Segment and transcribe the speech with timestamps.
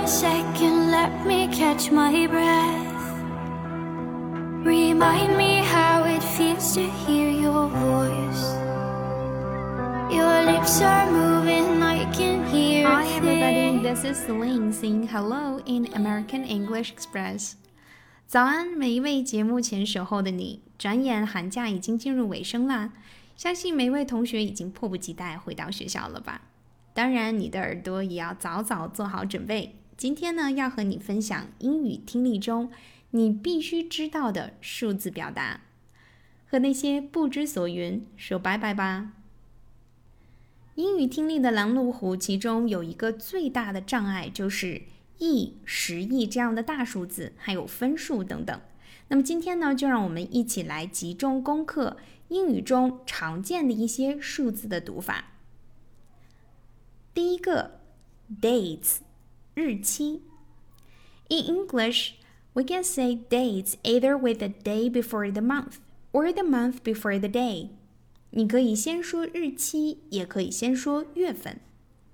[0.00, 2.84] a second, let me catch my breath.
[4.64, 8.56] Remind me how it feels to hear your voice.
[10.10, 13.16] Your lips are moving, I can hear Hi it.
[13.16, 17.54] everybody, this is Celine saying hello in American English Express.
[18.26, 22.90] 早安，每一位节目前守候的你，转眼寒假已经进入尾声啦，
[23.36, 26.40] 相信每一位同学已经迫不及待回到学校了吧？
[26.92, 29.76] 当然，你的耳朵也要早早做好准备。
[30.01, 32.71] 今天呢，要和你分享英语听力中
[33.11, 35.61] 你必须知道的数字表达，
[36.47, 39.11] 和那些不知所云说拜拜吧。
[40.73, 44.81] 英语听力的拦路虎，其中有一个最大的障碍就是
[45.19, 48.59] 亿、十亿这样的大数字，还有分数等等。
[49.09, 51.97] 那么今天呢，就让我们一起来集中攻克
[52.29, 55.25] 英语中常见的一些数字的读法。
[57.13, 57.79] 第一个
[58.41, 59.01] ，dates，
[59.54, 60.22] 日期。
[61.28, 62.14] In English,
[62.54, 65.78] we can say dates either with the day before the month
[66.12, 67.70] or the month before the day.
[68.30, 71.60] 你可以先说日期，也可以先说月份。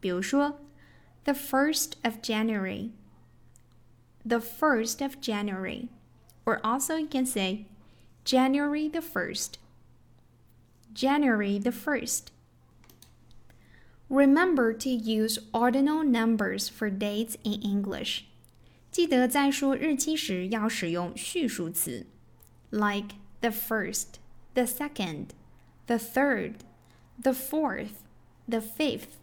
[0.00, 0.60] 比如说，
[1.24, 5.88] the first of January。The first of January,
[6.44, 7.64] or also you can say
[8.22, 9.54] January the first.
[10.94, 12.24] January the first.
[14.08, 18.24] Remember to use ordinal numbers for dates in English.
[18.90, 22.06] 记得在说日期时要使用序数词，
[22.70, 24.18] like the first,
[24.54, 25.28] the second,
[25.86, 26.54] the third,
[27.22, 28.02] the fourth,
[28.48, 29.18] the fifth,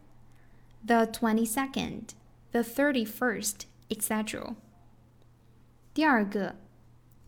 [0.86, 2.14] the twenty-second,
[2.52, 4.56] the thirty-first, etc.
[5.94, 6.56] 第二个，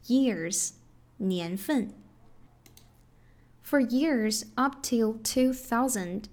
[0.08, 0.72] years
[1.17, 1.94] 年份。
[3.61, 6.30] For years up till 2000,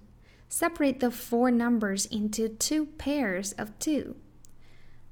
[0.51, 4.15] separate the four numbers into two pairs of two.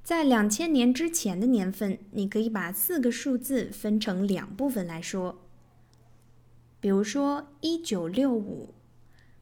[0.03, 5.41] 在两千年之前的年份，你可以把四个数字分成两部分来说。
[6.79, 8.75] 比如说，一九六五，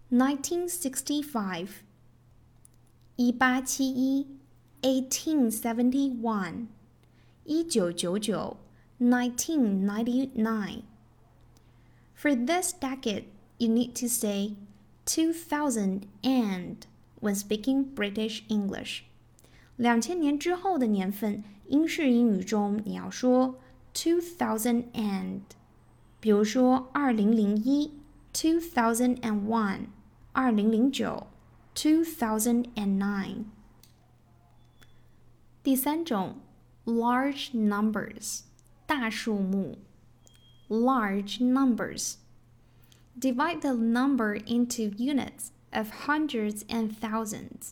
[0.09, 1.67] nineteen sixty five，
[3.17, 4.25] 一八七一，
[4.81, 6.67] eighteen seventy one，
[7.43, 8.55] 一九九九，
[9.01, 13.25] nineteen ninety nine。For this decade,
[13.57, 14.55] you need to say
[15.07, 16.77] 2000 and
[17.19, 19.03] when speaking British English.
[19.75, 23.55] 两千年之后的年份，英式英语中你要说
[23.93, 25.41] two thousand and，
[26.19, 27.91] 比如说二零零一
[28.31, 29.87] two thousand and one，
[30.31, 31.27] 二零零九
[31.73, 33.45] two thousand and nine。
[35.63, 36.37] 第三种，
[36.85, 38.41] large numbers，
[38.85, 39.77] 大数目，
[40.67, 42.15] large numbers。
[43.19, 47.71] Divide the number into units of hundreds and thousands.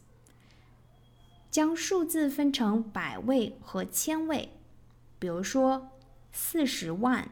[1.49, 4.49] 将数字分成百位和千位，
[5.19, 5.89] 比如说
[6.31, 7.29] 四十万，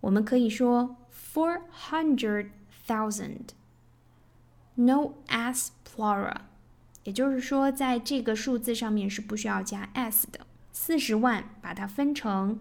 [0.00, 2.50] 我们可以说 four hundred
[2.86, 6.42] thousand。No s plural，
[7.04, 10.46] 也就是说，在这个数字上面是不需要加 s 的。
[10.72, 12.60] 四十万把它分成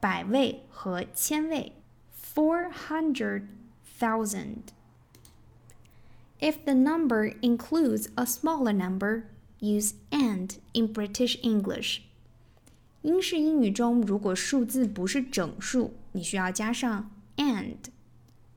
[0.00, 1.72] 百位和千位，
[2.34, 3.46] four hundred
[3.98, 9.24] thousand。If the number includes a smaller number,
[9.60, 12.00] use and in British English。
[13.02, 17.76] 英式英语中，如果数字不是整数，你需要加上 and。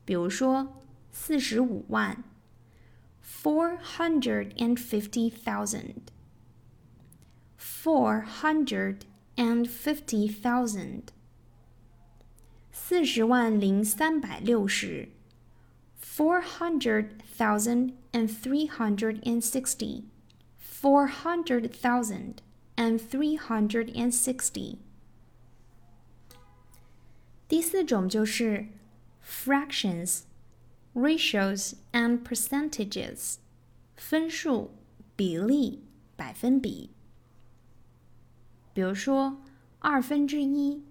[0.05, 0.81] 比如说，
[1.11, 2.23] 四十五万，
[3.23, 8.99] four hundred and fifty thousand。four hundred
[9.35, 11.03] and fifty thousand。
[12.71, 15.09] 四十万零三百六十
[16.11, 22.41] ，four hundred thousand and three hundred and sixty。four hundred thousand
[22.75, 24.77] and three hundred and sixty。
[27.47, 28.67] 第四种就是
[29.23, 30.21] fractions,
[30.93, 33.37] ratios and percentages，
[33.95, 34.69] 分数、
[35.15, 35.83] 比例、
[36.15, 36.91] 百分比。
[38.73, 39.41] 比如说，
[39.79, 40.83] 二分之一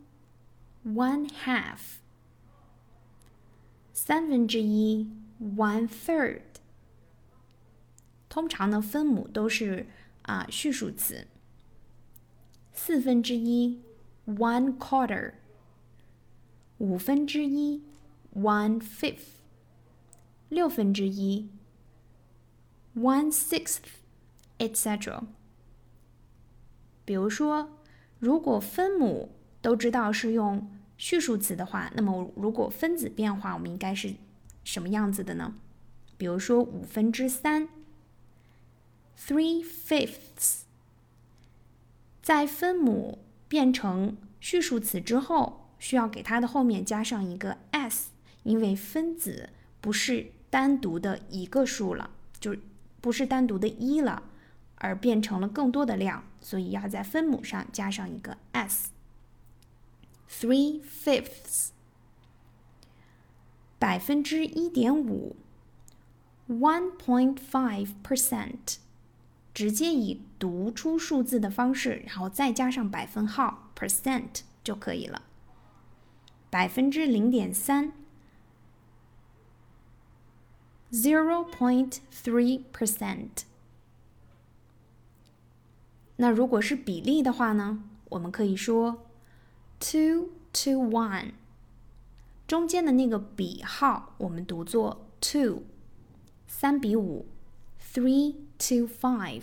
[0.85, 2.01] one half，
[4.04, 5.08] 三分之一
[5.40, 6.42] one third。
[8.30, 9.86] 通常呢，分母都是
[10.24, 11.28] 啊序数词。
[12.74, 13.80] 四分之一
[14.26, 15.34] ，one quarter；
[16.80, 17.84] 五分之一
[18.36, 19.20] ，one fifth；
[20.50, 21.48] 六分之一
[22.96, 25.22] ，one sixth，etc。
[27.06, 27.78] 比如说，
[28.18, 29.30] 如果分母
[29.62, 30.68] 都知道是用
[31.02, 34.14] 序数词的话，那么如果分子变化，我们应该是
[34.64, 35.56] 什么样子的呢？
[36.16, 37.68] 比如说五分之三。
[39.18, 40.60] three fifths。
[42.22, 43.18] 在分母
[43.48, 48.12] 变成序数词之后，需要给它的后面加上一个 s，
[48.44, 49.50] 因为分子
[49.82, 52.56] 不是单独的一个数了，就
[53.02, 54.22] 不是单独的一了，
[54.76, 58.92] 而变成了更多的量，所以要在分母上加上一个 s。
[60.32, 61.72] Three fifths，
[63.78, 65.36] 百分之一点五。
[66.48, 68.78] One point five percent，
[69.54, 75.24] 直接以读出数字的方式，然后再加上百分号 percent 就可以了。
[76.50, 77.94] 百分之零点三。
[80.92, 83.44] Zero point three percent。
[86.16, 87.84] 那如果是比例的话呢？
[88.10, 89.11] 我们可以说
[89.82, 91.32] two to one，
[92.48, 95.64] 中间的那个比号我们读作 to，
[96.46, 97.26] 三比五
[97.92, 99.42] ，three to five。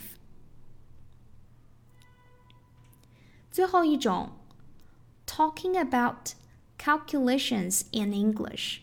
[3.51, 4.31] 最后一种
[5.27, 6.31] ，talking about
[6.77, 8.77] calculations in English，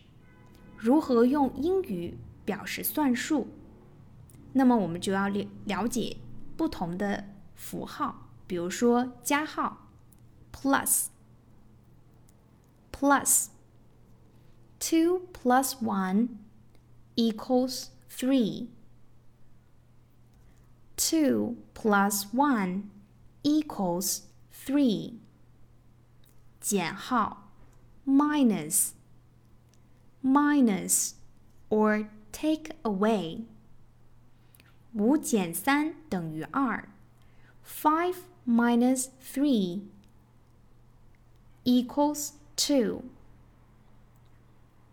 [0.76, 3.46] 如何用英语表示算术？
[4.52, 6.18] 那么我们就要了了解
[6.54, 7.24] 不同的
[7.54, 9.88] 符号，比如说加号
[10.52, 11.06] ，plus。
[12.95, 13.49] plus
[14.79, 16.37] 2 plus 1
[17.15, 18.69] equals 3.
[20.97, 22.89] 2 plus 1
[23.43, 24.21] equals
[24.51, 25.19] 3.
[26.59, 27.51] 减号
[28.05, 28.93] minus
[30.21, 31.15] minus
[31.69, 33.45] or take away
[34.93, 36.89] 五减三等于二，
[37.65, 38.15] five
[38.45, 39.83] minus three
[41.63, 43.02] equals 2.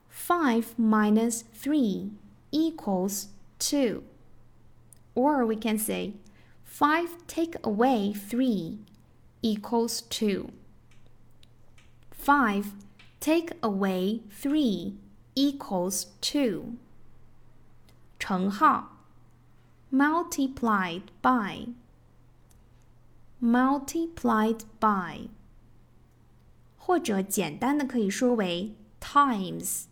[0.09, 2.11] 5 minus 3
[2.51, 3.27] equals
[3.59, 4.03] 2.
[5.15, 6.13] Or we can say
[6.63, 8.79] 5 take away 3
[9.41, 10.51] equals 2.
[12.11, 12.71] 5
[13.19, 14.95] take away 3
[15.35, 16.77] equals 2.
[18.19, 18.93] 乘号
[19.91, 21.67] multiplied by
[23.41, 25.27] multiplied by
[26.82, 29.84] 或者简单的可以说为 times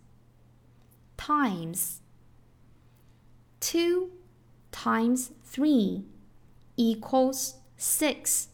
[1.16, 1.98] times
[3.60, 4.10] two
[4.70, 6.04] times three
[6.76, 8.46] equals six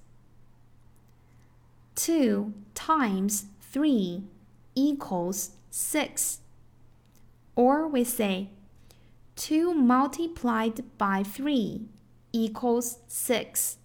[1.94, 4.22] two times three
[4.74, 6.38] equals six
[7.54, 8.48] or we say
[9.36, 11.88] 2 multiplied by 3
[12.32, 13.78] equals 6.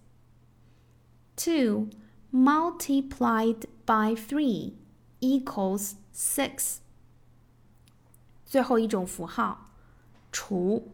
[1.36, 1.90] 2
[2.32, 4.74] multiplied by three
[5.20, 6.76] equals six。
[8.44, 9.70] 最后一种符号
[10.32, 10.88] 除，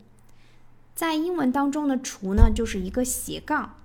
[0.94, 3.76] 在英文当中的除呢，就是一个斜杠，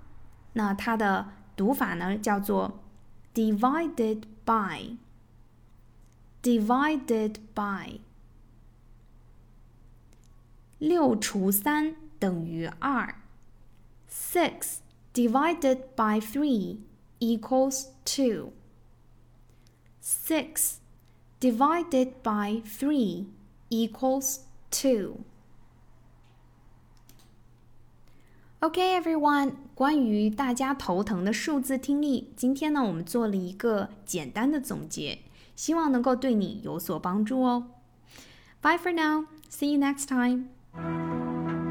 [0.54, 2.80] 那它的读法呢叫做
[3.34, 8.00] divided by。divided by。
[10.78, 13.14] 六除三等于二。
[14.10, 14.78] Six
[15.12, 16.78] divided by three
[17.18, 18.52] equals 2.
[20.24, 20.80] 6
[21.40, 23.26] divided by 3
[23.68, 24.40] equals
[24.70, 25.16] 2.
[28.60, 29.52] Okay, everyone.
[29.74, 35.20] 关于大家头疼的数字听力，今天呢，我们做了一个简单的总结，
[35.56, 37.68] 希望能够对你有所帮助哦。
[38.60, 39.24] Bye for now.
[39.50, 40.50] See you next time.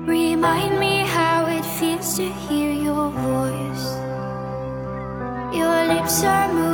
[0.08, 3.98] Remind me how it feels to hear your voice.
[5.54, 6.73] Your lips are moving,